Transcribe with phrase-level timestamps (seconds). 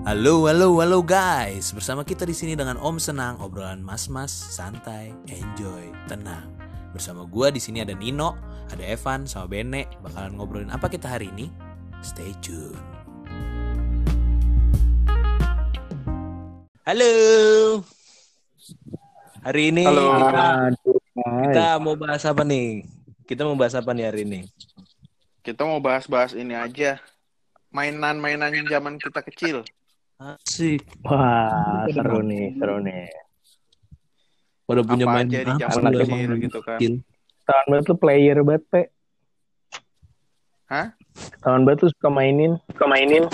[0.00, 1.76] Halo, halo, halo guys.
[1.76, 6.48] Bersama kita di sini dengan Om Senang, obrolan mas-mas, santai, enjoy, tenang.
[6.96, 8.32] Bersama gua di sini ada Nino,
[8.72, 9.84] ada Evan, sama Bene.
[10.00, 11.52] Bakalan ngobrolin apa kita hari ini?
[12.00, 12.80] Stay tune.
[16.88, 17.12] Halo.
[19.44, 20.16] Hari ini Halo.
[20.16, 20.48] kita,
[21.44, 22.88] kita mau bahas apa nih?
[23.28, 24.48] Kita mau bahas apa nih hari ini?
[25.44, 26.96] Kita mau bahas-bahas ini aja.
[27.68, 29.60] Mainan-mainan zaman kita kecil.
[30.20, 30.84] Asik.
[31.00, 33.08] Wah, seru nih, seru nih.
[34.68, 36.76] Pada punya Apa main aja di zaman kecil gitu kan.
[37.48, 38.82] Tahun banget tuh player banget, Pe.
[40.68, 40.92] Hah?
[41.40, 42.60] Tahun banget tuh suka mainin.
[42.68, 43.24] Suka mainin.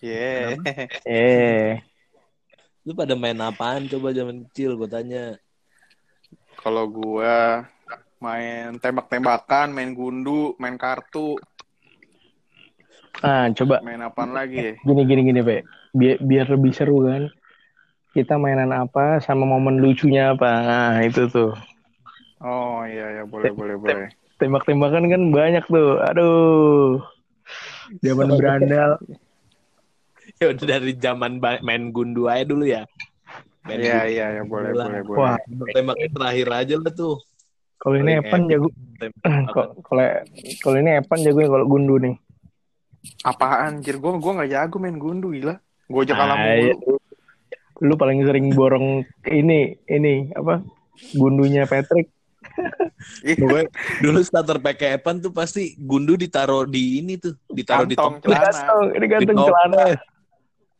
[0.00, 0.56] Yeah.
[1.04, 1.78] Eh,
[2.82, 5.38] Lu pada main apaan coba zaman kecil gue tanya.
[6.58, 7.68] Kalau gua
[8.18, 11.36] main tembak-tembakan, main gundu, main kartu,
[13.22, 14.78] nah coba main apaan lagi?
[14.82, 15.62] gini gini gini, Pe.
[15.92, 17.28] Biar biar lebih seru kan.
[18.12, 20.50] Kita mainan apa sama momen lucunya apa.
[20.64, 21.56] Nah, itu tuh.
[22.42, 24.08] Oh iya ya boleh boleh boleh.
[24.36, 26.00] Tembak-tembakan kan banyak tuh.
[26.02, 27.00] Aduh.
[28.02, 28.98] Zaman berandal.
[30.40, 32.82] Ya udah dari zaman main gundu aja dulu ya.
[33.62, 34.84] Main Iya iya ya boleh Bola.
[34.90, 35.18] boleh boleh.
[35.22, 35.38] Wah,
[35.70, 37.16] Tembaknya terakhir aja lah tuh.
[37.78, 38.68] kalau ini Evan jago.
[38.98, 39.22] Tembak.
[39.50, 40.06] Kalau kalau
[40.62, 42.14] kalau ini Evan jagonya kalau gundu nih.
[43.26, 45.58] Apaan anjir gua gua nggak jago main gundu gila.
[45.92, 46.72] Gua aja kalah Ah, iya.
[46.72, 46.96] mulu.
[47.82, 50.64] Lu paling sering borong ini ini apa?
[51.12, 52.08] Gundunya Patrick.
[53.22, 53.66] Ih, Pokoknya
[53.98, 58.22] dulu starter pakai Evan tuh pasti gundu ditaruh di ini tuh, ditaruh di toples.
[58.22, 58.50] celana.
[58.50, 59.84] Gantung, ini gantung Di celana.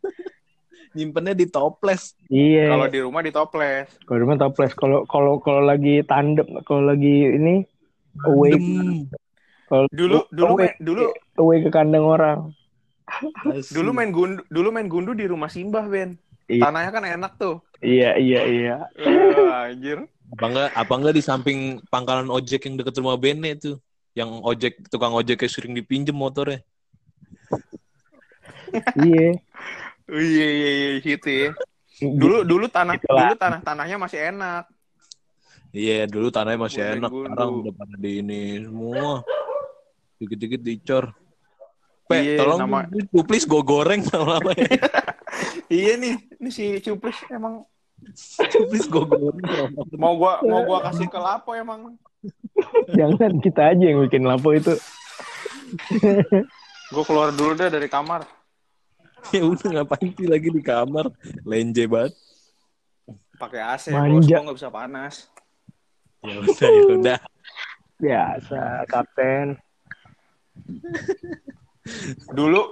[0.97, 2.13] Nyimpennya di toples.
[2.29, 2.69] Iya.
[2.69, 3.89] Kalau di rumah di toples.
[4.05, 4.73] Kalau di rumah toples.
[4.73, 7.65] Kalau kalau kalau lagi tandem, kalau lagi ini
[8.23, 8.53] away,
[9.67, 11.09] kalau Dulu dulu away, dulu
[11.41, 12.53] away ke kandang orang.
[13.73, 16.17] Dulu main gundu dulu main gundu di rumah Simbah Ben.
[16.49, 16.69] Iya.
[16.69, 17.61] Tanahnya kan enak tuh.
[17.79, 18.77] Iya iya iya.
[19.43, 20.07] Wah, anjir.
[20.33, 21.59] apa enggak apa enggak di samping
[21.93, 23.77] pangkalan ojek yang deket rumah Bene tuh
[24.17, 26.65] yang ojek tukang ojek yang sering dipinjem motornya
[28.97, 29.37] iya.
[30.09, 31.51] Iya iya iya gitu ya.
[32.01, 33.29] Dulu dulu tanah Itulah.
[33.29, 34.65] dulu tanah tanahnya masih enak.
[35.73, 37.25] iya dulu tanahnya masih Gundu, enak gundu.
[37.29, 39.13] sekarang udah pada di ini semua
[40.17, 41.05] dikit-dikit dicor
[42.03, 42.87] Pe, Iya, tolong nama-
[43.25, 44.67] please gue goreng lama-lama ya.
[45.73, 47.65] Iya nih, ini si Cuplis emang
[48.69, 49.41] please gue goreng
[49.97, 51.97] mau gua mau gua kasih ke Lapo emang.
[52.93, 54.77] Jangan kita aja yang bikin lapo itu.
[56.93, 58.29] Gua keluar dulu deh dari kamar.
[59.33, 61.09] ya udah ngapain sih lagi di kamar
[61.47, 62.13] lenje banget
[63.41, 64.27] Pakai AC, bos.
[64.29, 65.15] Nggak bisa panas.
[66.21, 67.19] ya udah ya udah
[67.97, 69.57] Biasa, kapten.
[72.31, 72.63] Dulu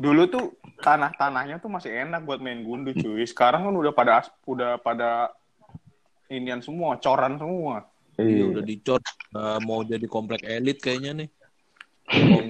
[0.00, 0.44] dulu tuh
[0.80, 3.24] tanah-tanahnya tuh masih enak buat main gundu cuy.
[3.28, 5.32] Sekarang kan udah pada udah pada
[6.32, 7.84] inian semua, coran semua.
[8.20, 9.00] Iya udah dicor
[9.32, 11.28] Nggak mau jadi komplek elit kayaknya nih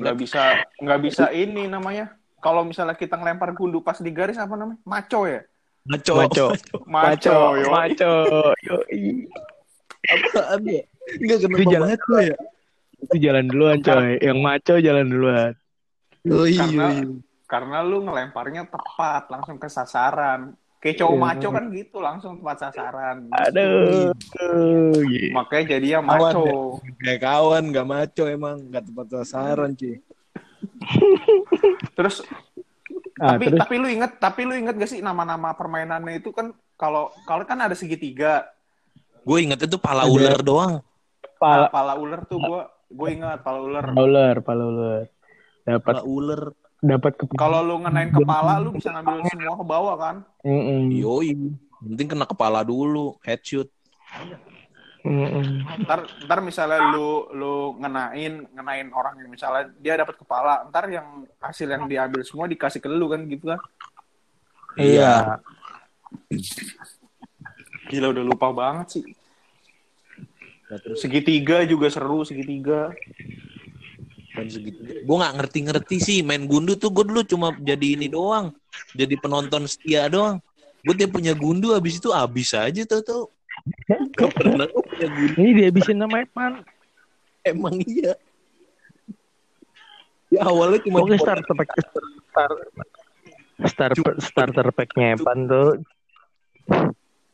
[0.02, 2.16] Nggak bisa nggak bisa ini namanya.
[2.40, 4.80] Kalau misalnya kita ngelempar gundu pas di garis apa namanya?
[4.88, 5.44] Maco ya?
[5.84, 6.46] Maco Maco.
[6.88, 7.38] Maco,
[7.68, 8.14] maco.
[8.64, 9.28] Yoi.
[10.08, 10.82] Apaan ya?
[11.20, 12.36] Enggak Itu jalan maco ya?
[13.00, 14.16] Itu jalan duluan coy.
[14.24, 15.52] Yang maco jalan duluan.
[16.22, 17.04] Oh iya, Karena iya.
[17.46, 20.52] karena lu ngelemparnya tepat, langsung ke sasaran.
[20.76, 21.22] Kayak cowok Iya.
[21.22, 23.16] maco kan gitu, langsung tepat sasaran.
[23.30, 24.12] Aduh.
[25.04, 25.32] Iya.
[25.32, 26.80] Makanya jadinya Awan maco.
[26.96, 29.96] Kayak kawan gak maco emang Gak tepat sasaran cuy
[31.92, 32.24] Terus
[33.16, 36.52] Ah, tapi terus tapi lu inget tapi lu inget gak sih nama-nama permainannya itu kan
[36.74, 38.48] kalau kalau kan ada segitiga,
[39.20, 40.72] Gue ingetnya tuh pala Ada- ular doang
[41.36, 43.84] pala, pala pala ular tuh gue gue ingat pala ular.
[43.92, 45.04] ular, pala ular.
[45.78, 46.42] Dapat ular
[46.80, 50.16] dapat ke Kalau lu ngenain kepala lu bisa ngambil semua ke bawah kan?
[50.42, 50.90] Mm-mm.
[50.96, 51.36] Yoi
[51.80, 53.68] Yang Penting kena kepala dulu Headshot
[55.00, 55.64] Mm-mm.
[55.88, 61.24] Ntar ntar misalnya lu lu ngenain ngenain orang yang misalnya dia dapat kepala, ntar yang
[61.40, 63.60] hasil yang diambil semua dikasih ke lu kan gitu kan?
[64.76, 65.40] Iya.
[67.88, 69.04] Gila udah lupa banget sih.
[70.68, 72.92] Nah, terus Segitiga juga seru segitiga.
[74.30, 74.78] Kan segitu.
[75.02, 78.54] Gue gak ngerti-ngerti sih Main gundu tuh gue dulu cuma jadi ini doang
[78.94, 80.38] Jadi penonton setia doang.
[80.86, 83.22] Gue tiap punya gundu Abis itu abis aja tau tau
[84.16, 85.36] Gak pernah gua punya gundu.
[85.36, 86.52] Ini dia Evan.
[87.44, 88.14] Emang iya.
[90.30, 91.70] Ya awalnya cuma Oke, starter pack.
[92.30, 92.50] Star,
[93.66, 95.70] starter starter packnya Evan tuh.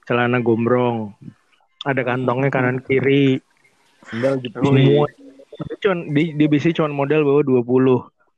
[0.08, 1.12] Celana gombrong.
[1.84, 3.42] Ada kantongnya kanan kiri.
[4.06, 5.06] Sendal gitu Semua.
[5.56, 7.64] Cuman, dia, dia biasanya cuma modal bawa 20.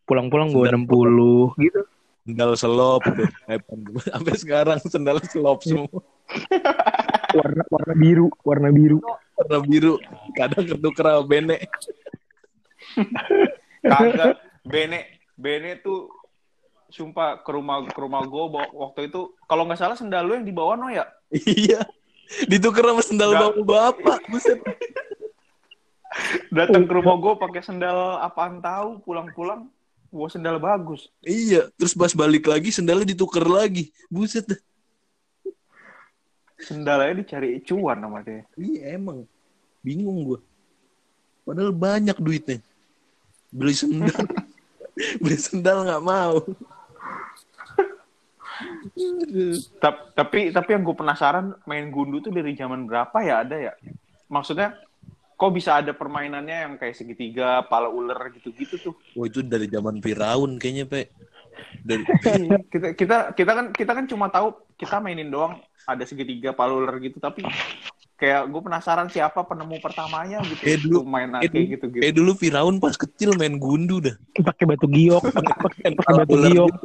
[0.04, 1.80] Pulang-pulang bawa Sendal 60 gitu.
[2.24, 3.28] sendal selop tuh.
[3.48, 3.78] Evan.
[4.04, 6.00] Sampai sekarang sendal selop semua.
[7.32, 8.98] Warna warna biru, warna biru.
[9.34, 9.96] Warna biru.
[10.32, 11.56] Kadang ketuker sama Bene.
[13.80, 14.36] Kagak.
[14.64, 14.98] Bene,
[15.34, 16.10] Bene tuh
[16.88, 20.72] sumpah ke rumah ke rumah gue waktu itu kalau nggak salah sendal lu yang dibawa
[20.72, 21.84] no ya Iya.
[22.48, 23.44] Ditukar sama sendal Nggak.
[23.60, 24.20] bapak-bapak.
[24.28, 24.60] Buset.
[26.52, 29.68] Datang ke rumah gue pakai sendal apaan tahu pulang-pulang
[30.08, 31.68] gue sendal bagus Iya.
[31.76, 33.92] Terus pas balik lagi sendalnya ditukar lagi.
[34.08, 34.60] Buset dah.
[36.58, 39.22] sendalnya dicari cuan sama dia Iya emang.
[39.84, 40.40] Bingung gua.
[41.46, 42.58] Padahal banyak duitnya.
[43.54, 44.10] Beli sendal.
[45.22, 46.42] Beli sendal nggak mau.
[49.78, 53.72] Tapi tapi yang gue penasaran main gundu tuh dari zaman berapa ya ada ya
[54.28, 54.76] maksudnya
[55.38, 60.02] kok bisa ada permainannya yang kayak segitiga pala ular gitu-gitu tuh Wah itu dari zaman
[60.02, 61.14] Firaun kayaknya, Pe.
[61.78, 62.02] Dari
[62.74, 65.54] kita kita kita kan kita kan cuma tahu kita mainin doang
[65.86, 67.46] ada segitiga pala ular gitu tapi
[68.14, 72.02] kayak gue penasaran siapa penemu pertamanya gitu Eh, dulu- Tuh main eh, kayak gitu gitu
[72.02, 74.18] kayak dulu Firaun pas kecil main gundu dah.
[74.42, 75.22] Pakai batu giok,
[75.94, 76.74] pakai batu giok.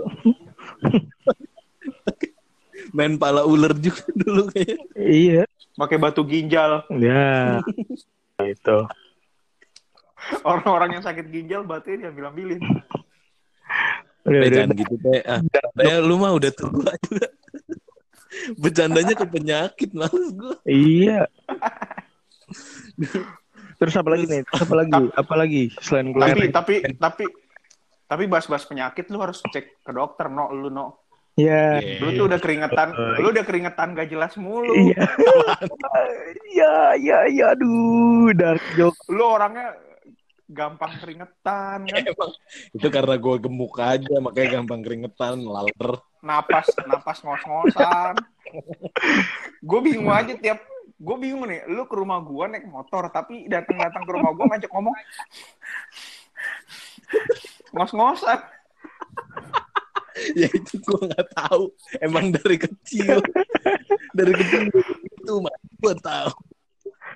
[2.93, 4.77] Main pala ular juga dulu kayaknya.
[4.93, 5.43] Iya.
[5.73, 6.85] pakai batu ginjal
[8.41, 8.45] Ya.
[8.49, 8.77] itu.
[10.47, 12.63] orang-orang yang sakit ginjal ambilin
[14.23, 15.19] Udah, Pe, udah, jangan gitu, Pe.
[15.27, 15.39] Ah,
[15.75, 17.27] Pe, lu mah udah tua juga.
[18.63, 20.55] Bercandanya ke penyakit, males gua.
[20.63, 21.27] Iya.
[23.83, 24.47] Terus apa lagi nih?
[24.47, 25.01] Apa lagi?
[25.11, 26.55] Apa lagi selain tapi kelereng?
[26.55, 27.23] tapi tapi
[28.07, 31.02] tapi bahas-bahas penyakit lu harus cek ke dokter no lu no
[31.33, 31.81] Ya.
[31.97, 35.01] lu tuh udah keringetan lu udah keringetan gak jelas mulu Iya.
[36.53, 38.93] Iya, iya, iya, aduh, dark joke.
[39.09, 39.73] lu orangnya
[40.45, 42.29] gampang keringetan kan Emang
[42.69, 45.97] itu karena gua gemuk aja, makanya gampang keringetan, laler.
[46.21, 48.13] napas napas ngos-ngosan
[49.59, 50.61] gue bingung aja tiap
[50.95, 54.45] gue bingung nih lu ke rumah gua naik motor tapi datang datang ke rumah gua
[54.53, 54.93] ngajak ngomong
[57.73, 58.39] ngos-ngosan
[60.41, 61.71] ya itu gua nggak tahu.
[61.99, 63.19] Emang dari kecil,
[64.13, 66.31] dari kecil itu mah gua tahu.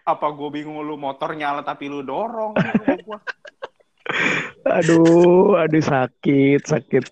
[0.08, 2.56] apa gue bingung lu motor nyala tapi lu dorong.
[4.64, 7.04] Aduh, aduh sakit, sakit.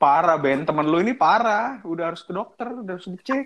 [0.00, 3.44] parah Ben temen lu ini parah udah harus ke dokter udah harus dicek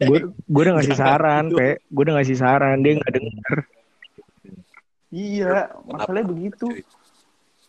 [0.00, 1.80] Gue gue udah ngasih saran, Pe.
[1.88, 3.56] Gue udah ngasih saran, dia nggak denger.
[5.10, 6.66] iya masalahnya begitu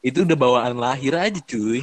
[0.04, 1.80] Itu udah bawaan lahir aja, cuy.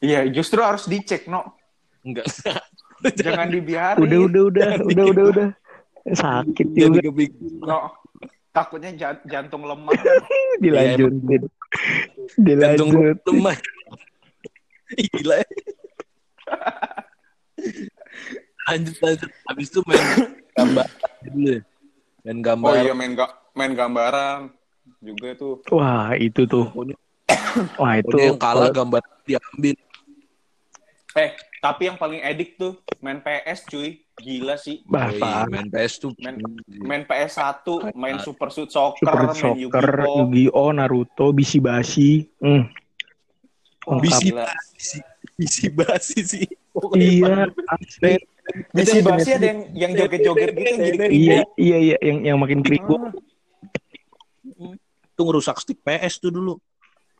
[0.00, 1.56] Iya justru harus dicek no
[2.00, 2.24] Enggak.
[3.20, 5.48] jangan dibiarin Udah, udah, udah, udah, udah, udah.
[6.10, 7.24] Sakit Jadi juga
[7.60, 7.92] no
[8.50, 10.16] takutnya ja- jantung lemah kan.
[10.58, 11.42] dilanjutin.
[12.40, 13.16] Jantung Dilanjut.
[13.22, 13.56] lemah.
[15.14, 15.36] Gila.
[15.38, 15.46] ya.
[18.66, 19.30] lanjut lanjut.
[19.46, 20.04] Habis itu main
[20.50, 20.86] gambar
[21.22, 21.60] dulu ya.
[22.20, 22.68] Main gambar.
[22.68, 24.38] oh iya main ga- main gambaran
[25.00, 26.66] juga tuh Wah, itu tuh.
[27.76, 28.14] Wah, itu.
[28.16, 29.76] yang kalah gambar diambil.
[31.12, 35.66] Eh tapi yang paling edik tuh main PS cuy gila sih Bah, Oh iya, main
[35.66, 36.12] PS tuh.
[36.16, 41.58] main main PS 1 main Super Suit Soccer Super main Soccer, Yu-Gi-Oh Yu-Gi-Oh, Naruto, Bisi
[41.58, 42.30] Basi.
[42.38, 42.70] Hmm.
[43.82, 44.98] Wah, Bisi basi,
[45.34, 46.46] bisi basi sih.
[46.94, 48.20] Iya, asli.
[48.70, 51.56] Bisi basi ada yang yang joget-joget gitu yang jadi Iya, kribo.
[51.56, 53.00] iya, iya, yang yang makin kribo.
[53.00, 53.10] Ah,
[55.10, 56.54] Itu ngerusak stick PS tuh dulu.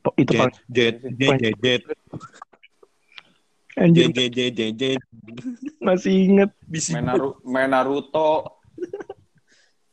[0.00, 1.82] Oh, itu Jet, paling jet, jet, jet, jet,
[3.80, 5.00] anjir jet, jet.
[5.80, 6.50] masih inget.
[6.92, 8.60] Main, Naru- main Naruto.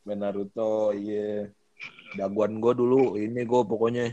[0.03, 1.47] main Naruto, iya.
[2.19, 4.11] Jagoan gue dulu, ini gue pokoknya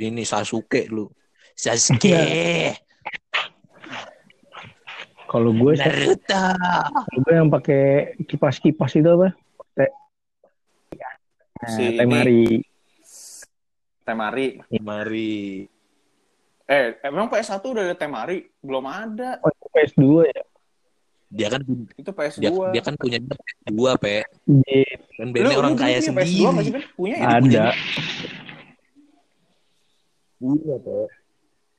[0.00, 1.12] ini Sasuke dulu.
[1.52, 2.12] Sasuke,
[5.26, 6.44] Kalau gue Naruto.
[7.20, 9.36] gue yang pakai kipas-kipas itu apa?
[9.76, 9.90] Teh
[11.66, 12.12] Si teh ini.
[12.12, 12.40] mari.
[14.06, 15.66] Temari.
[16.66, 18.42] Eh, emang PS1 udah ada Temari?
[18.58, 19.38] Belum ada.
[19.38, 20.42] Oh, itu PS2 ya.
[21.26, 21.62] Dia kan
[21.94, 22.38] Itu PS2.
[22.42, 23.18] dia, dia kan punya
[23.70, 24.26] dua, Pe.
[24.46, 26.70] Iya, Kan bandnya orang dulu kaya punya PS2 nggak sih, sendiri.
[26.74, 26.82] Ben?
[26.98, 27.26] Punya ya?
[27.38, 27.64] ada.
[30.36, 30.98] Punya, Pe.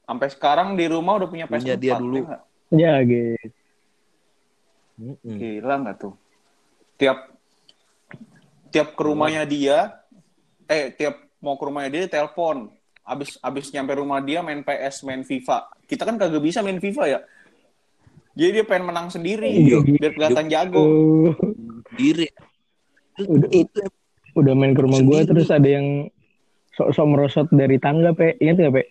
[0.07, 1.59] Sampai sekarang di rumah udah punya PS4.
[1.59, 2.15] Punya dia dulu.
[2.15, 2.41] ya nggak?
[2.67, 3.47] Ya, gitu.
[4.97, 5.35] Mm-mm.
[5.37, 6.13] Gila nggak tuh?
[6.97, 7.17] Tiap
[8.67, 9.77] tiap ke rumahnya dia,
[10.65, 12.71] eh tiap mau ke rumahnya dia telepon.
[13.07, 15.71] Abis abis nyampe rumah dia main PS, main FIFA.
[15.87, 17.19] Kita kan kagak bisa main FIFA ya.
[18.35, 19.79] Jadi dia pengen menang sendiri Iya.
[19.81, 20.83] biar kelihatan jago.
[20.83, 21.31] Oh,
[21.95, 22.27] Diri.
[23.17, 23.79] Udah- itu
[24.37, 26.11] udah main ke rumah gue terus ada yang
[26.75, 28.37] sok-sok merosot dari tangga, Pe.
[28.37, 28.83] Ingat gak, Pe?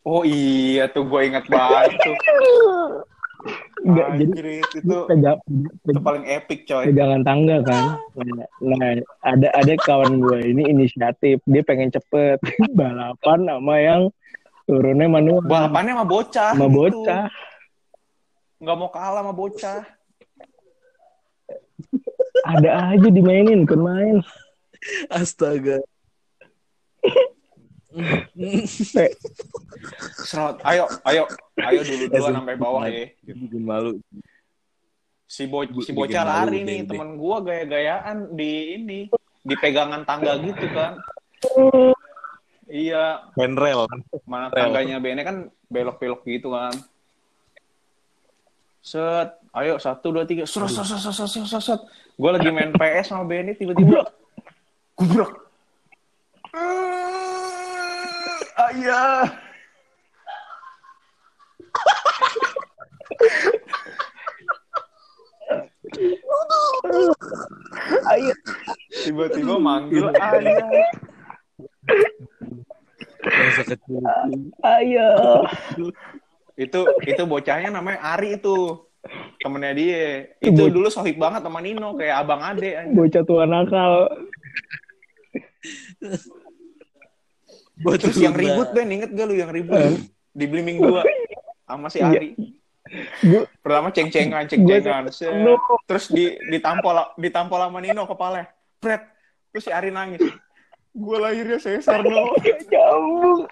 [0.00, 2.14] Oh iya tuh gue ingat banget tuh.
[3.80, 5.38] Enggak, jadi Anjir, itu pegang,
[5.88, 6.84] itu paling epic coy.
[6.92, 7.84] pegangan tangga kan.
[8.12, 8.90] Nah, nah,
[9.24, 12.36] ada ada kawan gue ini inisiatif, dia pengen cepet
[12.78, 14.02] balapan sama yang
[14.68, 16.50] turunnya manual Balapannya sama bocah.
[16.52, 16.76] sama gitu.
[16.76, 17.24] bocah.
[18.60, 19.80] Nggak mau kalah sama bocah.
[22.44, 24.16] Ada aja dimainin, bukan main.
[25.08, 25.80] Astaga.
[30.28, 30.56] Serot.
[30.62, 31.26] Ayo, ayo,
[31.58, 33.10] ayo dulu duluan sampai bawah ya.
[33.26, 33.98] Bikin malu.
[35.30, 39.00] Si, bo si bocah lari nih, temen gua gaya-gayaan di ini,
[39.46, 40.98] di pegangan tangga gitu kan.
[42.70, 43.86] Iya, rel.
[44.26, 45.36] mana tangganya Bene kan
[45.70, 46.74] belok-belok gitu kan.
[48.82, 51.80] Set, ayo satu dua tiga, set, set, set, set, set, set.
[52.14, 54.06] Gue lagi main PS sama Bene tiba-tiba,
[54.98, 55.30] gubrak.
[58.70, 59.26] Ayah.
[68.14, 68.34] Ayo.
[69.02, 70.70] Tiba-tiba manggil ayah.
[73.20, 73.98] Masa kecil.
[74.62, 75.10] Ayo.
[76.54, 78.86] Itu itu bocahnya namanya Ari itu.
[79.40, 80.30] Temennya dia.
[80.38, 82.76] Itu Bo- dulu sohib banget sama Nino kayak abang ade.
[82.94, 84.06] Bocah tua nakal.
[87.80, 89.76] Terus yang ribut Ben, inget gak lu yang ribut
[90.30, 91.00] di Blimbing 2
[91.64, 92.36] sama si Ari.
[93.22, 95.06] Gua- Pertama ceng-cengan, ceng-cengan.
[95.38, 95.54] No.
[95.86, 98.50] Terus di ditampol ditampol sama Nino kepala.
[98.76, 99.06] Pret.
[99.50, 100.20] Terus si Ari nangis.
[100.90, 102.34] Gue lahirnya sesar no.
[102.66, 103.46] Nyambung.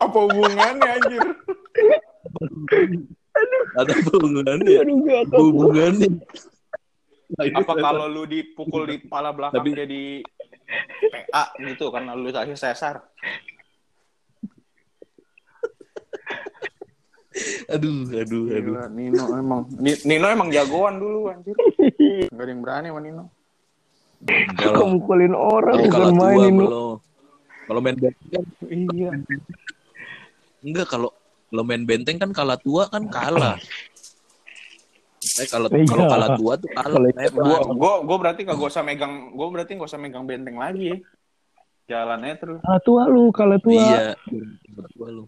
[0.00, 1.20] Apa hubungannya anjir?
[3.76, 4.76] Ada hubungannya.
[4.80, 5.36] Aduh.
[5.36, 6.08] Hubungannya.
[7.54, 10.02] Apa kalau lu dipukul di kepala belakang Tapi- jadi
[11.02, 13.02] PA gitu karena lu lahir sesar?
[17.70, 18.74] Aduh, aduh, aduh.
[18.74, 21.54] Gila, Nino emang Ni- Nino emang jagoan dulu anjir.
[22.28, 23.24] Gak ada yang berani sama Nino.
[24.20, 24.84] Enggak lah.
[24.84, 26.58] mukulin orang Kalau bukan lu.
[26.60, 26.94] belum.
[27.64, 29.10] Kalau main benteng kan Iya.
[30.60, 31.08] enggak kalau
[31.46, 33.56] kalau main benteng kan kalah tua kan kalah.
[35.40, 35.88] Eh kalau Iya.
[35.88, 37.00] kalau kalah tua tuh kalah.
[37.32, 40.96] Gua, gua, gua berarti gak usah megang, gua berarti gak usah megang benteng lagi ya.
[41.90, 42.60] Jalannya terus.
[42.62, 43.80] Kalah tua lu, kalah tua.
[43.80, 44.14] Iya.
[44.94, 45.24] Tua lu.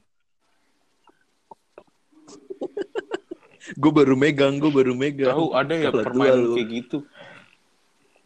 [3.82, 5.34] gue baru megang, gue baru megang.
[5.34, 6.98] Tahu ada ya Kalah permainan kayak gitu.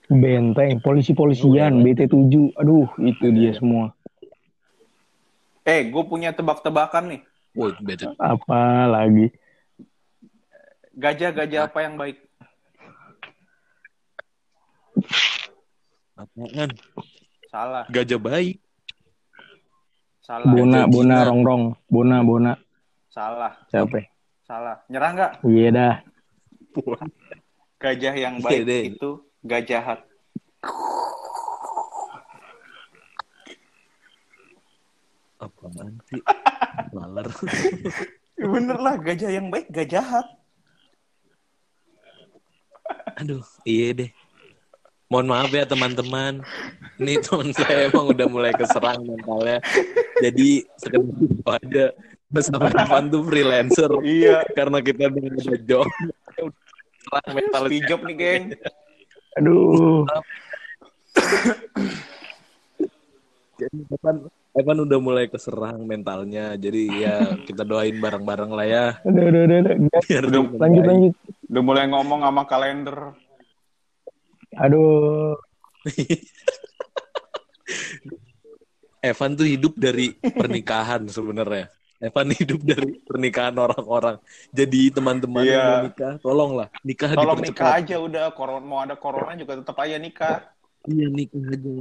[0.07, 2.55] Benteng, polisi-polisian, BT7.
[2.61, 3.91] Aduh, itu dia semua.
[5.67, 7.21] Eh, gue punya tebak-tebakan nih.
[7.59, 8.15] Wah, beda.
[8.21, 9.35] Apa lagi?
[10.97, 12.17] Gajah-gajah apa yang baik?
[16.17, 16.71] Apaan?
[17.53, 18.57] Salah, Gajah baik.
[20.25, 21.29] salah, Bona, Gajah Bona, Cina.
[21.29, 21.65] Rongrong.
[21.87, 22.53] Bona, Bona.
[23.13, 24.09] salah, Siapa?
[24.45, 24.77] salah.
[24.89, 25.33] Nyerah nggak?
[25.45, 25.95] Iya dah.
[27.77, 28.83] Gajah yang baik Iya deh.
[28.97, 29.11] itu
[29.45, 30.01] gajahat.
[35.37, 36.21] Apaan sih?
[36.97, 37.29] Maler.
[38.37, 40.25] Bener lah, gajah yang baik gajahat.
[43.17, 44.11] Aduh, iya deh.
[45.09, 46.45] Mohon maaf ya teman-teman.
[46.99, 49.63] Ini teman saya emang udah mulai keserang mentalnya.
[50.21, 51.87] Jadi sekedar itu aja.
[52.27, 53.89] Bersama teman tuh freelancer.
[54.03, 54.43] Iya.
[54.53, 55.89] Karena kita udah ada job.
[57.07, 58.45] Serang mental job nih, geng.
[59.39, 60.05] Aduh.
[63.57, 64.17] Jadi Evan,
[64.57, 66.57] Evan udah mulai keserang mentalnya.
[66.57, 68.85] Jadi ya kita doain bareng-bareng lah ya.
[69.05, 69.77] Aduh, aduh, aduh, aduh.
[70.03, 70.89] Biar Udah, Lanjut, baik.
[70.89, 71.15] lanjut.
[71.47, 72.99] Udah mulai ngomong sama kalender.
[74.57, 75.37] Aduh.
[79.03, 81.71] Evan tuh hidup dari pernikahan sebenarnya.
[81.97, 84.17] Evan hidup dari pernikahan orang-orang.
[84.51, 85.65] Jadi teman-teman yang Iya.
[85.67, 87.55] mau nikah, tolonglah nikah Tolong dipercepat.
[87.55, 88.25] nikah aja udah.
[88.33, 90.49] Koron, mau ada corona juga tetap aja nikah.
[90.85, 91.73] Iya nikah aja.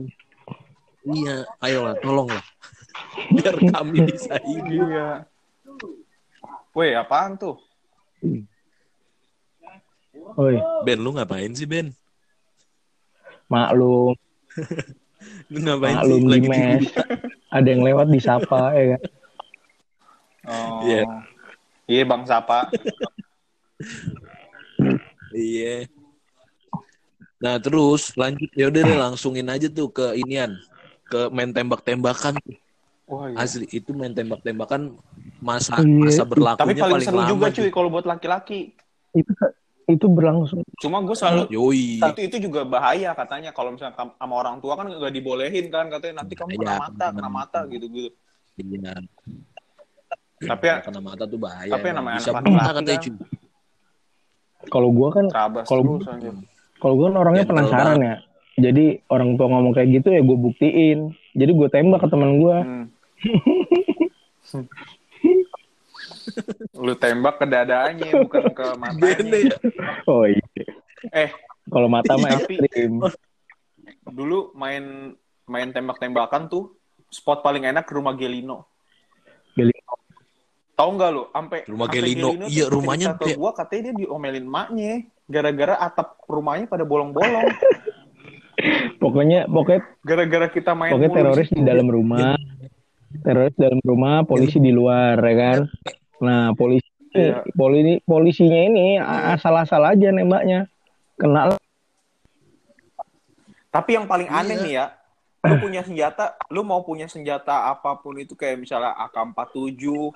[1.05, 2.45] Iya, ayolah, tolonglah.
[3.35, 4.89] Biar kami bisa hidup.
[4.89, 5.09] Iya.
[6.73, 7.55] Weh, apaan tuh?
[10.35, 11.93] Oi, Ben, lu ngapain sih Ben?
[13.45, 14.17] maklum,
[15.53, 16.31] Lu ngapain maklum sih?
[16.33, 16.89] Lagi di
[17.53, 19.01] Ada yang lewat disapa ya kan.
[20.45, 20.81] Oh.
[20.81, 21.03] Iya.
[21.85, 22.73] Iya, Bang Sapa.
[25.29, 25.85] Iya.
[27.37, 30.57] Nah terus lanjut ya udah deh langsungin aja tuh ke inian
[31.15, 32.35] ke main tembak-tembakan
[33.05, 33.37] Wah, iya.
[33.39, 34.99] asli itu main tembak-tembakan
[35.39, 35.87] masa Iya.
[36.03, 38.75] masa berlakunya Tapi paling, paling seru lama juga cuy kalau buat laki-laki.
[39.13, 39.31] Itu
[39.85, 40.65] itu berlangsung.
[40.81, 42.01] Cuma gue selalu Yoi.
[42.01, 46.25] itu itu juga bahaya katanya kalau misalnya sama orang tua kan nggak dibolehin kan katanya
[46.25, 48.09] nanti kamu kena Iya, mata kena mata gitu gitu
[48.57, 48.93] Iya.
[50.41, 51.71] Tapi ya kena mata tuh bahaya.
[51.71, 52.09] Tapi emang.
[52.09, 53.01] namanya anak laki-laki kan.
[53.05, 53.13] cuy.
[54.65, 55.25] Kalau gua kan
[55.63, 56.33] Kalau anjir.
[56.81, 58.15] kalau gua kan orangnya penasaran ya.
[58.55, 60.99] Jadi orang tua ngomong kayak gitu ya gue buktiin.
[61.31, 62.57] Jadi gue tembak ke teman gua.
[62.61, 62.85] Hmm.
[66.75, 69.39] Lu tembak ke dadanya bukan ke matanya.
[69.41, 69.55] ya.
[70.05, 70.43] Oh iya.
[71.11, 71.29] Eh,
[71.65, 73.01] Kalau mata mah Tapi- ekstrim.
[74.05, 75.13] dulu main
[75.45, 76.77] main tembak-tembakan tuh
[77.09, 78.69] spot paling enak ke rumah Gelino.
[79.51, 79.93] Gelino.
[80.75, 81.23] Tahu nggak lu?
[81.27, 82.27] Sampai Rumah sampai Gelino.
[82.35, 84.93] tuh Iya, rumahnya ke kayak- gua katanya dia diomelin maknya
[85.25, 87.49] gara-gara atap rumahnya pada bolong-bolong.
[89.05, 92.33] Pokoknya pokoknya Gara-gara kita main pokoknya teroris di dalam rumah.
[93.21, 95.59] Teroris dalam rumah, polisi di luar, ya kan?
[96.25, 97.47] Nah, polisi Iya.
[97.55, 100.67] polisi polisinya ini asal-asal aja nembaknya.
[101.15, 101.55] Kena
[103.71, 104.63] Tapi yang paling aneh Iya.
[104.63, 104.85] nih ya,
[105.47, 110.11] lu punya senjata, lu mau punya senjata apa pun itu kayak misalnya AK-47,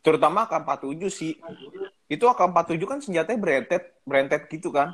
[0.00, 1.32] terutama AK-47 sih.
[2.08, 4.92] Itu AK-47 kan senjatanya berentet, berentet gitu kan.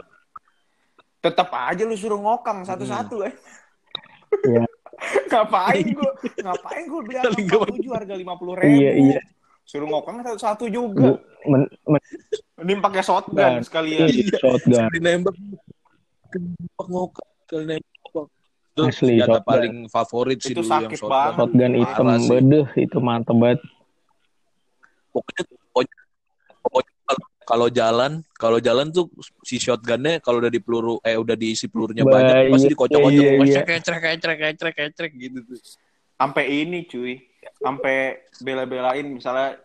[1.26, 3.34] Tetap aja lu suruh ngokang satu-satu eh.
[4.46, 4.62] Iya.
[5.28, 8.70] ngapain gua, ngapain gua beli Paling AK-47 harga 50 ribu.
[8.70, 9.20] Iya, iya.
[9.62, 11.18] Suruh ngokang satu-satu juga.
[11.44, 12.00] men, men,
[12.56, 14.08] Ini pakai shotgun Nah, sekalian.
[14.08, 14.72] iya, shotgun.
[14.86, 15.34] Sekali nembak.
[16.32, 17.26] Nembak ngokak.
[17.44, 18.26] Sekali nembak.
[18.66, 19.48] Itu Asli, senjata shotgun.
[19.48, 21.12] paling favorit sih Itu dulu sakit yang shotgun.
[21.12, 21.34] banget.
[21.36, 23.60] Shotgun hitam, bedeh itu mantep banget.
[25.10, 25.96] Pokoknya, pokoknya
[27.46, 29.06] kalau- jalan, kalau jalan tuh
[29.40, 33.22] si shotgunnya kalau udah di peluru eh udah diisi pelurunya Bah, banyak pasti iya, dikocok-kocok,
[33.22, 33.62] iya, iya.
[33.62, 35.60] kecrek kecrek kecrek kecrek gitu tuh.
[36.12, 37.22] sampai ini cuy
[37.56, 37.96] sampai
[38.40, 39.56] bela-belain misalnya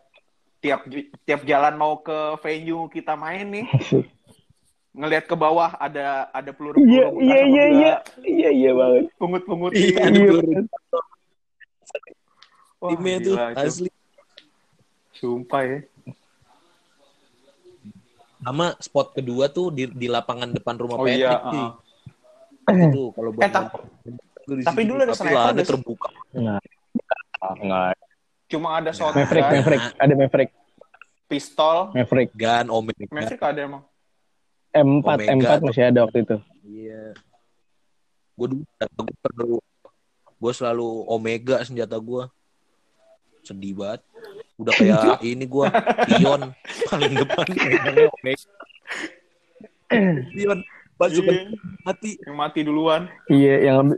[0.58, 0.86] tiap
[1.24, 3.66] tiap jalan mau ke venue kita main nih
[4.94, 7.94] ngelihat ke bawah ada ada peluru Iya, peluru iya, iya, iya.
[8.22, 9.04] Iya, iya banget.
[9.16, 10.62] pungut pungut Iya, Iya.
[12.78, 13.62] Wah, Timnya tuh gila itu.
[13.64, 13.90] asli.
[15.14, 15.80] sumpah ya
[18.42, 21.70] Sama spot kedua tuh di, di lapangan depan rumah oh Patrick iya uh.
[22.68, 24.18] Itu kalau buat Eh, tap- nonton
[24.52, 24.90] di tapi situ.
[24.90, 25.70] dulu ada Tapi sniper nggak sih?
[25.70, 26.10] terbuka.
[26.32, 26.62] Enggak.
[27.56, 27.94] Enggak.
[28.48, 29.52] cuma ada shotgun Maverick, Nah.
[29.56, 29.84] Maverick.
[29.96, 30.52] Ada Maverick.
[31.26, 32.30] pistol Maverick.
[32.34, 33.06] Gun Omega.
[33.10, 33.84] Maverick ada emang
[34.70, 35.66] M4, Omega M4 tuh.
[35.66, 36.38] masih ada waktu itu.
[36.66, 37.04] Iya.
[38.34, 38.64] Gue dulu
[38.98, 39.58] gue perlu
[40.34, 42.24] gue selalu Omega senjata gue.
[43.42, 44.02] Sedih banget.
[44.62, 45.68] Udah kayak ini gue
[46.08, 46.42] pion
[46.88, 47.46] paling depan.
[50.32, 50.60] Pion
[50.96, 51.50] pasukan Iya,
[51.82, 52.12] mati.
[52.22, 53.02] Yang mati duluan.
[53.26, 53.98] Iya, yang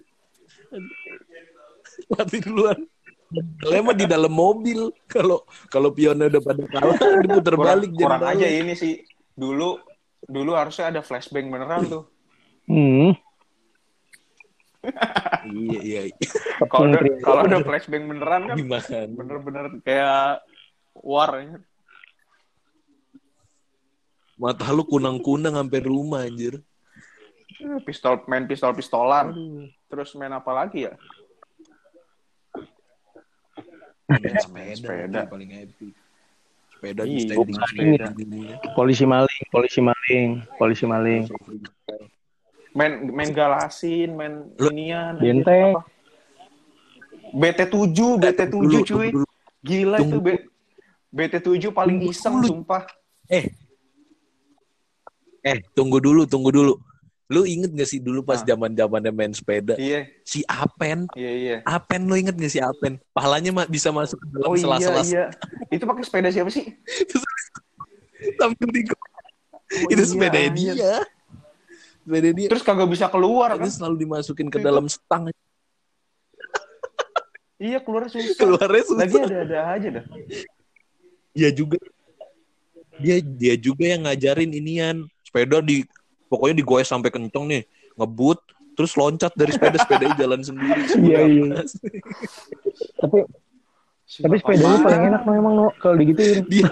[2.09, 2.79] mati duluan.
[3.65, 4.93] Lema di dalam mobil.
[5.05, 8.93] Kalau kalau pionnya udah pada kalah diputer kurang, balik kurang jangan aja ini sih.
[9.33, 9.81] Dulu
[10.23, 12.03] dulu harusnya ada flashbang beneran tuh.
[12.63, 13.11] Hmm,
[15.43, 16.01] Iya iya.
[16.07, 16.15] iya.
[16.67, 18.99] kalau udah kalau udah flashbang beneran kan Gimana?
[19.11, 20.43] bener-bener kayak
[20.97, 21.57] war ya.
[24.33, 26.61] Mata lu kunang-kunang sampai rumah anjir.
[27.87, 29.31] pistol main pistol pistolan
[29.87, 30.93] terus main apa lagi ya
[34.09, 35.21] Main sepeda, sepeda.
[35.31, 35.89] paling happy.
[36.75, 38.07] Sepeda Iya, di standing sepeda.
[38.75, 40.29] polisi maling, polisi maling,
[40.59, 41.23] polisi maling.
[42.75, 45.77] main main galasin main Lu- inian Benteng.
[45.77, 45.81] apa?
[47.33, 47.73] BT7
[48.21, 49.09] BT7 Dulu, cuy
[49.63, 50.19] gila Tunggu.
[50.19, 50.52] itu
[51.13, 52.47] BT7 paling iseng dulu.
[52.59, 52.83] sumpah
[53.25, 53.53] Eh.
[55.41, 56.73] Eh, tunggu dulu, tunggu dulu.
[57.27, 58.45] Lu inget gak sih dulu pas Ah.
[58.45, 59.73] zaman zamannya main sepeda?
[59.75, 62.99] iya Si Apen, iya iya Apen lu inget gak si Apen?
[63.09, 65.25] Pahalanya mah bisa masuk ke dalam oh iya sela-sela iya
[65.69, 66.67] itu pakai sepeda siapa sih
[68.33, 68.95] tampil di gua.
[68.95, 70.73] Oh, Itu iya, sepeda anjir.
[70.75, 70.93] dia.
[71.97, 72.47] Sepeda dia.
[72.47, 75.31] terus kagak bisa keluar Itu kan selalu dimasukin ke Itu- dalam stang.
[77.57, 78.99] iya keluar susah Keluarnya susah.
[79.01, 80.05] lagi ada ada aja dah
[81.33, 81.81] Dia juga
[83.01, 84.97] dia dia juga yang ngajarin inian.
[85.25, 85.83] Sepeda di
[86.29, 87.63] pokoknya digoes sampai kenceng nih.
[87.97, 88.39] Ngebut
[88.73, 90.81] terus loncat dari sepeda sepedanya jalan sendiri.
[91.03, 91.61] Iya, iya.
[93.01, 93.19] Tapi
[94.03, 96.43] tapi sepedanya paling enak no, emang no, kalau digituin.
[96.45, 96.67] dia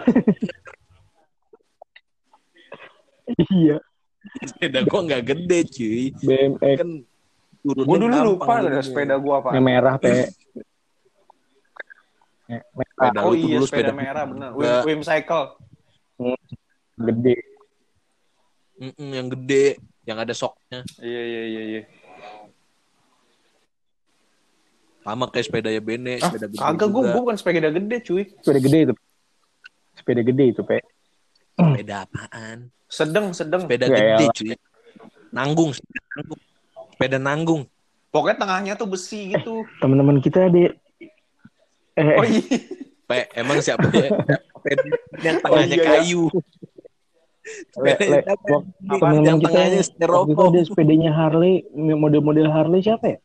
[3.55, 3.77] iya,
[4.43, 6.11] sepeda gua nggak gede cuy.
[6.11, 6.75] BMX.
[6.83, 6.89] Kan
[7.61, 10.27] gue dulu lupa ada sepeda gua apa yang merah pe.
[12.51, 14.49] Eh, merah Sepeda oh iya dulu sepeda, sepeda merah bener.
[14.51, 15.45] Wim, Wim cycle.
[16.99, 17.35] Gede.
[18.81, 19.65] Mm-mm, yang gede
[20.03, 20.83] yang ada soknya.
[20.99, 21.81] Iya iya iya iya.
[25.01, 28.23] Sama kayak sepeda ya Bene ah, sepeda gede kagak gue bukan sepeda gede cuy.
[28.43, 28.95] Sepeda gede itu.
[29.95, 30.83] Sepeda gede itu pe.
[31.55, 32.67] sepeda apaan?
[32.91, 34.35] Sedang sedang sepeda Ya gede elah.
[34.35, 34.51] cuy.
[35.31, 36.41] Nanggung sepeda nanggung.
[36.91, 37.63] Sepeda nanggung
[38.11, 39.63] pokoknya tengahnya tuh besi gitu.
[39.79, 40.71] Teman-teman kita ada eh,
[41.97, 42.57] oh eh, iya
[43.03, 44.07] Pe, emang siapa ya?
[45.25, 45.91] Yang tengahnya iya, ya.
[45.99, 46.23] kayu.
[47.75, 53.05] Le, le, wak- yang- yang kita tengahnya waktu itu ada sepedanya Harley, model-model Harley siapa
[53.11, 53.19] ya?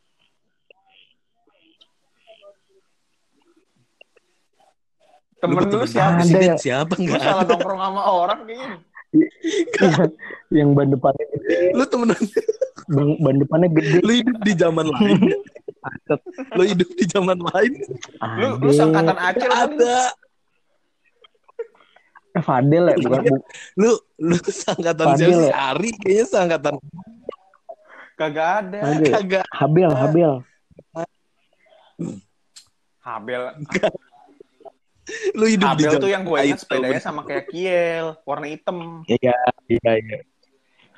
[5.37, 6.33] Temen lu siapa Ada sih?
[6.35, 6.57] presiden ya?
[6.57, 7.53] siapa Lu enggak salah ada.
[7.55, 8.79] nongkrong sama orang kayaknya.
[9.79, 10.11] yang,
[10.51, 12.19] yang ban gede, Lu temenan
[12.87, 13.99] ban, ban depannya gede.
[14.03, 15.19] lu hidup di zaman lain.
[15.87, 16.21] Macet.
[16.59, 17.73] Lu hidup di zaman lain.
[18.39, 19.51] Lu lu sangkatan Acil?
[19.51, 19.99] Ada.
[22.37, 23.37] Eh, Fadel ya, bukan bu,
[23.81, 25.49] Lu lu sangkatan Fadil sih?
[25.49, 25.55] ya?
[25.73, 26.75] Ari kayaknya sangkatan
[28.17, 28.79] Kagak ada.
[28.81, 29.13] Fadel.
[29.13, 29.47] kagak.
[29.53, 30.33] Habel, Habel.
[33.05, 33.43] Habel.
[35.39, 39.07] Lu hidup di Habel zaman tuh yang gue ingat sepedanya sama kayak Kiel, warna hitam.
[39.07, 39.37] Iya,
[39.71, 40.19] iya, iya.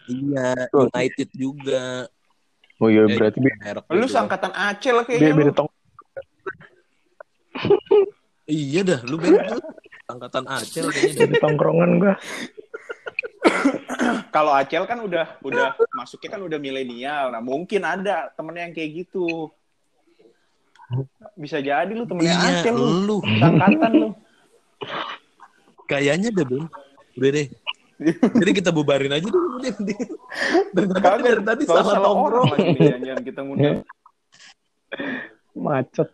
[0.09, 0.49] Iya.
[0.73, 2.09] United juga.
[2.79, 5.35] Oh iya, Eh, berarti beda, Lu sangkatan Acil beda, kayaknya.
[5.35, 5.69] beda tong.
[8.49, 9.61] Iya dah, lu beda.
[10.09, 11.29] Angkatan Acel kayaknya.
[11.29, 12.15] Beda tongkrongan gua.
[14.35, 17.29] Kalau Acel kan udah udah masuknya kan udah milenial.
[17.29, 19.53] Nah, mungkin ada temennya yang kayak gitu.
[21.37, 22.89] Bisa jadi lu temennya Iya, Acel lu.
[23.05, 23.17] lu.
[23.37, 24.09] Sangkatan lu.
[25.85, 26.67] Kayaknya deh, Bang.
[27.13, 27.47] Udah deh.
[27.99, 29.75] Jadi kita bubarin aja dulu deh.
[30.71, 32.79] Dari tadi, tadi salah nongkrong.
[32.79, 33.83] jangan kita ngundang.
[35.59, 36.09] Macet.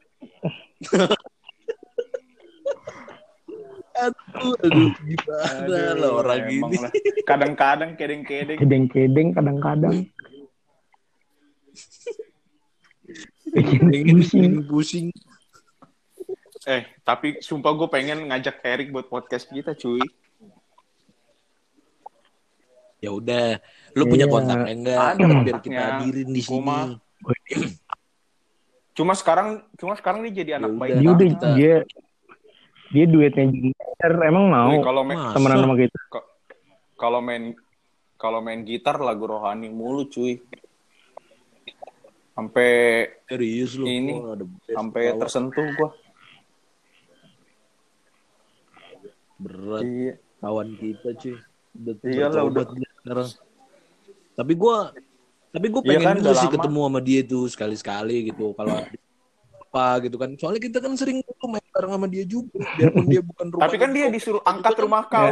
[3.95, 6.77] Aduh, aduh, gimana Aduh, lah orang gini.
[6.83, 6.91] lah.
[7.23, 8.59] Kadang-kadang kedeng-kedeng.
[8.59, 10.11] Kedeng-kedeng kadang-kadang.
[13.55, 14.53] Bikin pusing.
[14.67, 15.07] pusing.
[16.67, 20.03] Eh, tapi sumpah gue pengen ngajak Erik buat podcast kita, cuy.
[23.05, 23.47] Ya udah,
[23.93, 24.33] lu punya Iya.
[24.33, 24.99] kontaknya enggak?
[24.99, 25.61] Ada biar kontaknya.
[25.61, 26.73] kita hadirin di sini.
[28.95, 30.91] Cuma sekarang cuma sekarang dia jadi anak Ya baik.
[30.91, 31.03] udah.
[31.03, 31.75] Dia udah kita- dia
[32.89, 35.03] dia duetnya Junior emang mau Kalau
[35.35, 35.99] temenan sama kita.
[36.95, 37.45] kalau main
[38.15, 40.39] kalau main gitar lagu rohani mulu, cuy.
[42.33, 42.71] Sampai
[43.27, 43.85] Serius lu.
[43.85, 44.15] Ini,
[44.71, 45.91] sampai tersentuh gua.
[49.37, 50.15] berat Iya.
[50.39, 51.37] kawan kita cuy.
[51.75, 53.29] Udah Iyalah, dia sekarang.
[54.35, 54.91] Tapi gua
[55.55, 56.55] tapi gue Iya pengen kan, juga udah sih lama.
[56.59, 58.75] ketemu sama dia tuh sekali-sekali gitu kalau
[59.55, 63.23] apa gitu kan soalnya kita kan sering tuh main bareng sama dia juga biarpun dia
[63.23, 65.31] bukan rumah Tapi kan dia disuruh angkat rumah kau.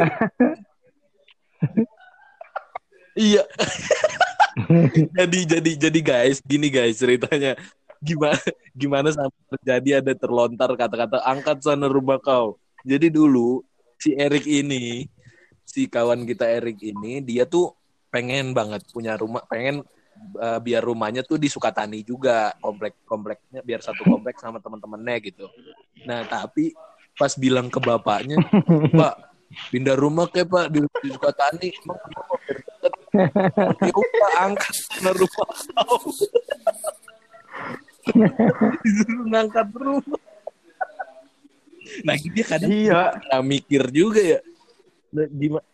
[3.13, 3.43] Iya.
[5.21, 7.53] jadi jadi jadi guys, gini guys ceritanya.
[8.03, 8.41] Gimana
[8.75, 12.57] gimana sampai terjadi ada terlontar kata-kata angkat sana rumah kau.
[12.83, 13.63] Jadi dulu
[14.01, 15.07] si Erik ini,
[15.73, 17.73] si kawan kita Erik ini, dia tuh
[18.13, 19.81] pengen banget punya rumah, pengen
[20.37, 25.49] eh, biar rumahnya tuh di Sukatani juga, komplek kompleknya biar satu komplek sama teman-temannya gitu.
[26.05, 26.77] Nah, tapi
[27.17, 28.37] pas bilang ke bapaknya,
[29.01, 29.15] "Pak,
[29.73, 32.93] pindah rumah ke Pak di, di Sukatani." Emang kenapa biar deket?
[33.81, 34.75] ya udah angkat
[35.13, 35.97] rumah kau
[38.81, 40.21] disuruh ngangkat rumah
[42.01, 43.01] nah dia kadang Iya.
[43.45, 44.39] mikir juga ya
[45.13, 45.65] Gimana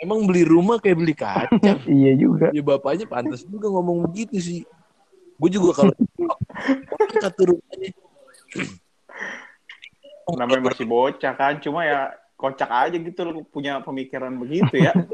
[0.00, 2.52] emang beli rumah kayak beli kaca Iya juga.
[2.52, 4.60] ya bapaknya pantas juga ngomong begitu sih
[5.36, 5.92] gue juga kalau
[7.36, 7.90] tuh rumahnya
[10.26, 14.90] Namanya masih bocah kan, cuma ya kocak aja gitu lu punya pemikiran begitu ya.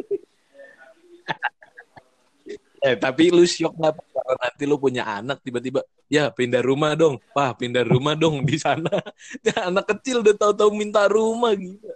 [2.82, 7.14] Eh, tapi lu syok nggak kalau nanti lu punya anak tiba-tiba ya pindah rumah dong,
[7.30, 8.90] pah pindah rumah dong di sana.
[9.38, 11.91] Ya, anak kecil udah tahu-tahu minta rumah gitu.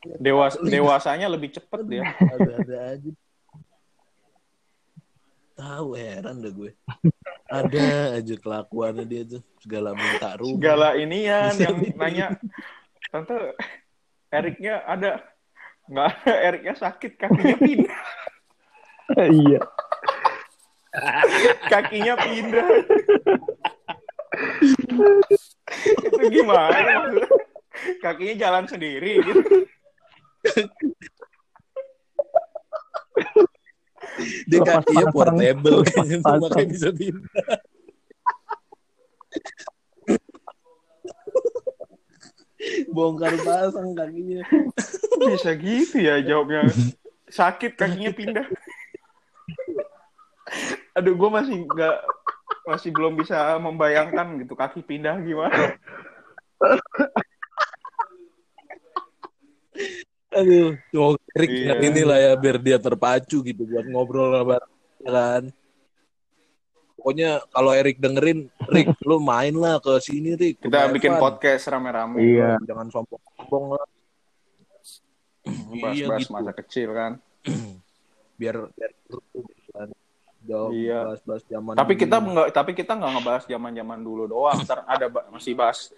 [0.00, 2.02] Dewas dewasanya lebih cepet dia.
[2.16, 3.10] Ada-ada aja.
[5.60, 6.72] Tahu heran deh gue.
[7.50, 10.56] Ada aja kelakuannya dia tuh segala minta rumah.
[10.56, 12.26] Segala ini ya yang nanya,
[13.10, 13.58] tante
[14.30, 15.18] Eriknya ada
[15.90, 18.02] nggak ada Eriknya sakit kakinya pindah
[19.26, 19.60] iya.
[21.72, 22.66] kakinya pindah
[25.90, 26.78] itu gimana
[27.98, 29.66] kakinya jalan sendiri gitu
[34.50, 36.20] Dia Lepas kakinya portable pasang.
[36.20, 37.32] makanya bisa pindah.
[42.92, 44.44] Bongkar pasang kakinya.
[45.20, 46.68] bisa gitu ya jawabnya
[47.28, 48.46] sakit kakinya pindah
[50.96, 51.96] aduh gue masih nggak
[52.66, 55.78] masih belum bisa membayangkan gitu kaki pindah gimana
[60.30, 61.74] Aduh, cuma Rick Iya.
[61.80, 64.56] ini lah ya biar dia terpacu gitu buat ngobrol sama
[64.98, 65.44] ya kan.
[66.92, 71.64] pokoknya kalau Erik dengerin Rick lu main lah ke sini Rick Kita Ke bikin podcast
[71.66, 72.20] rame-rame.
[72.20, 72.60] Iya.
[72.62, 73.86] jangan sombong-sombong lah
[75.72, 77.12] iya Bahas-bahas gitu masa kecil kan.
[78.38, 79.16] biar biar gitu
[79.70, 79.88] kan.
[80.40, 80.98] Jauh Iya.
[81.08, 82.28] bahas-bahas zaman Tapi kita dulu.
[82.30, 84.58] nggak tapi kita nggak ngebahas zaman-zaman dulu doang.
[84.60, 85.90] Ntar ada ba- masih bahas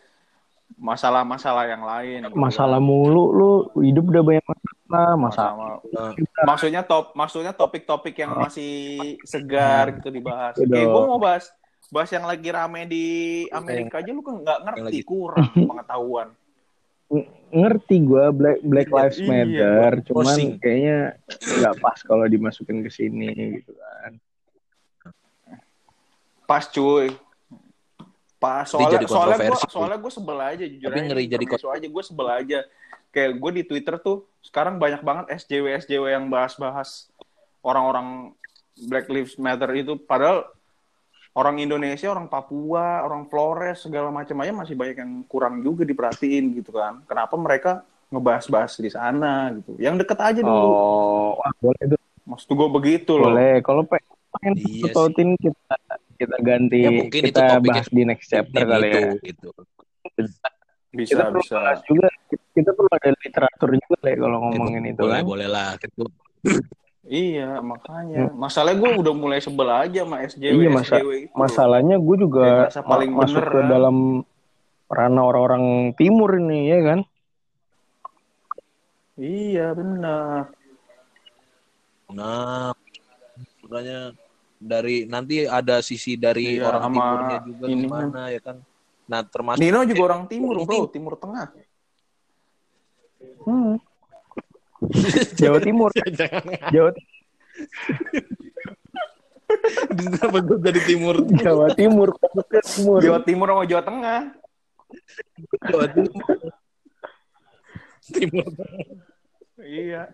[0.76, 2.18] masalah-masalah yang lain.
[2.24, 2.84] gitu Masalah kan.
[2.84, 5.72] mulu lu hidup udah banyak masalah, masalah.
[5.82, 8.72] Masalah- maksudnya top maksudnya topik-topik yang masih
[9.22, 10.54] segar gitu dibahas.
[10.54, 10.70] Betul.
[10.70, 11.44] Kayak gue mau bahas
[11.88, 13.06] bahas yang lagi rame di
[13.48, 16.28] Amerika aja lu kan nggak ngerti kurang pengetahuan.
[17.52, 20.50] Ngerti gua Black Black Lives Iya, Matter, cuman Pusing.
[20.56, 23.28] kayaknya nggak pas kalau dimasukin ke sini
[23.60, 24.16] gitu kan.
[26.44, 27.12] Pas cuy.
[28.42, 31.06] Pas soalnya jadi soalnya gue kontroversi, soalnya gue sebel aja jujur Tapi aja.
[31.06, 32.58] ngeri jadi Intermezzo aja gue sebel aja.
[33.14, 37.06] Kayak gue di Twitter tuh sekarang banyak banget SJW SJW yang bahas-bahas
[37.62, 38.34] orang-orang
[38.90, 40.48] Black Lives Matter itu padahal
[41.32, 46.58] orang Indonesia, orang Papua, orang Flores segala macam aja masih banyak yang kurang juga diperhatiin
[46.58, 47.00] gitu kan.
[47.06, 47.72] Kenapa mereka
[48.12, 49.78] ngebahas-bahas di sana gitu.
[49.80, 50.68] Yang deket aja dulu.
[50.68, 52.00] Oh, boleh tuh.
[52.28, 53.32] Maksud gue begitu loh.
[53.32, 53.64] Boleh.
[53.64, 54.04] Kalau pe-
[54.36, 55.76] pengen Iya tautin kita
[56.22, 59.06] kita ganti Ya, mungkin itu kita topiknya bahas di next chapter kali ya.
[59.20, 59.48] gitu
[60.92, 61.56] Bisa Kita perlu bisa.
[61.58, 62.06] bahas juga
[62.52, 65.24] kita, perlu ada literatur juga Le, kalau ngomongin itu boleh kan.
[65.24, 66.04] boleh lah gitu
[67.02, 68.30] Iya, makanya.
[68.30, 71.34] Masalahnya gue udah mulai sebel aja sama SJW, Iya, masa- SJW itu.
[71.34, 73.66] Masalahnya gue juga ngerasa paling ma- masuk bener, ke kan?
[73.66, 73.96] dalam
[74.86, 75.64] ranah orang-orang
[75.98, 77.00] timur ini ya kan.
[79.18, 80.54] Iya, benar.
[82.12, 82.76] nah
[83.64, 84.12] makanya
[84.62, 88.56] dari nanti ada sisi dari Iya, orang sama timurnya juga ini gimana ya kan
[89.02, 90.86] nah termasuk Nino juga orang timur, bro.
[90.88, 91.50] Timur Tengah.
[93.42, 93.74] Hmm.
[95.42, 95.90] Jawa Timur.
[96.74, 96.90] Jawa
[99.92, 102.08] kenapa gue jadi timur Jawa Timur.
[102.62, 102.98] Timur.
[103.04, 104.20] Jawa Timur sama Jawa Tengah.
[105.66, 106.40] Jawa Timur
[108.12, 108.46] timur
[109.62, 110.10] Iya.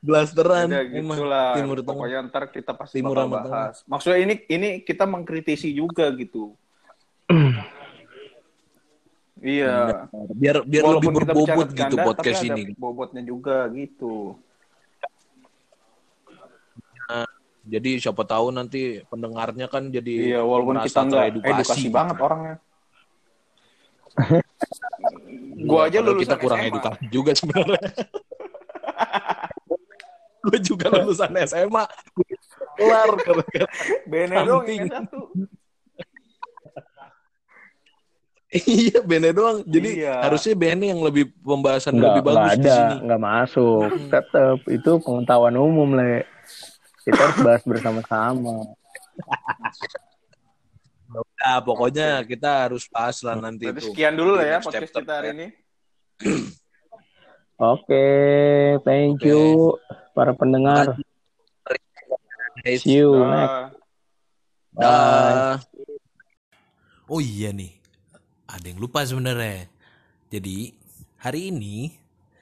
[0.00, 1.52] Blasteran Udah emang gitu lah.
[1.56, 3.76] timur tengah Pokoknya ntar kita pasti Timur bakal bahas.
[3.84, 6.56] Maksudnya ini ini kita mengkritisi juga gitu.
[9.42, 10.06] iya.
[10.32, 14.38] biar biar Walaupun lebih berbobot gitu canda, podcast tapi ada ini Bobotnya juga gitu.
[17.66, 21.90] jadi siapa tahu nanti pendengarnya kan jadi Iya, walaupun kita nggak edukasi gitu.
[21.90, 22.56] banget orangnya.
[25.66, 26.70] Gua aja Padahal lulusan kita kurang SMA.
[26.70, 27.82] edukasi juga sebenarnya.
[30.46, 31.84] gue juga lulusan SMA.
[32.74, 33.68] Kelar gara-gara.
[34.04, 34.78] Bene dong Something.
[34.78, 35.20] yang satu.
[38.48, 39.60] Iya, Bene doang.
[39.66, 40.22] Jadi Iya.
[40.22, 42.94] harusnya Bene yang lebih pembahasan Nggak, lebih nggak bagus di sini.
[43.04, 43.88] nggak masuk.
[44.06, 46.24] Tetap itu pengetahuan umum le.
[47.02, 48.56] Kita harus bahas bersama-sama.
[51.36, 53.88] Nah, pokoknya kita harus bahas lah nanti Berarti itu.
[53.88, 55.02] sekian dulu lah ya podcast chapter.
[55.02, 55.46] kita hari ini.
[57.56, 58.06] Oke,
[58.82, 59.26] thank Oke.
[59.26, 59.72] you
[60.16, 60.96] para pendengar.
[62.64, 63.76] See you next.
[64.72, 65.60] Dah.
[67.06, 67.76] Oh iya nih,
[68.48, 69.68] ada yang lupa sebenarnya.
[70.32, 70.72] Jadi
[71.20, 71.92] hari ini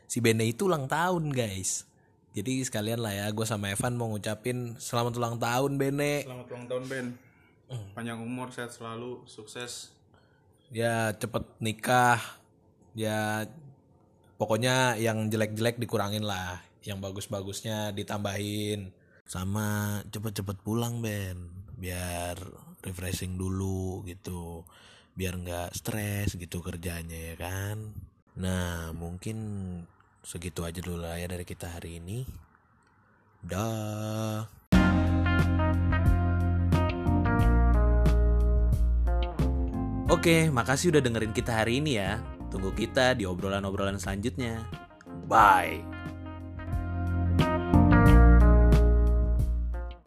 [0.06, 1.84] si Bene itu ulang tahun guys.
[2.34, 6.26] Jadi sekalian lah ya, gue sama Evan mau ngucapin selamat ulang tahun Bene.
[6.26, 7.06] Selamat ulang tahun Ben.
[7.94, 9.90] Panjang umur, sehat selalu, sukses.
[10.70, 12.22] Ya cepet nikah.
[12.94, 13.46] Ya
[14.38, 16.58] pokoknya yang jelek-jelek dikurangin lah.
[16.84, 18.92] Yang bagus-bagusnya ditambahin.
[19.24, 21.48] Sama cepet-cepet pulang Ben.
[21.80, 22.36] Biar
[22.84, 24.68] refreshing dulu gitu.
[25.16, 27.96] Biar nggak stres gitu kerjanya ya kan.
[28.36, 29.38] Nah mungkin
[30.20, 32.28] segitu aja dulu lah ya dari kita hari ini.
[33.40, 34.44] Dah.
[40.12, 42.20] Oke, makasih udah dengerin kita hari ini ya.
[42.52, 44.62] Tunggu kita di obrolan-obrolan selanjutnya.
[45.26, 45.80] Bye.